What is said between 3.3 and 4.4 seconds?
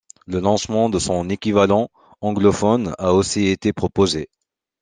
été proposé.